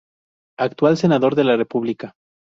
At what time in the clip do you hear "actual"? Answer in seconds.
0.57-0.97